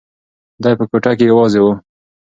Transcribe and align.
دی 0.63 0.73
په 0.79 0.85
کوټه 0.89 1.11
کې 1.17 1.25
یوازې 1.31 1.59
و. 1.61 1.65